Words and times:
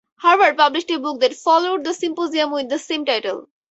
Harvard 0.17 0.57
published 0.57 0.89
a 0.89 0.97
book 0.97 1.19
that 1.19 1.35
followed 1.35 1.83
the 1.83 1.93
symposium 1.93 2.49
with 2.51 2.67
the 2.69 2.79
same 2.79 3.05
title. 3.05 3.45